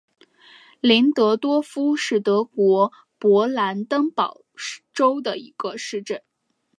[0.79, 4.41] 林登多夫是德国勃兰登堡
[4.95, 6.23] 州的一个市镇。